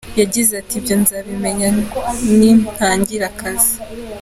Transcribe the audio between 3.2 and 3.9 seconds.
akazi.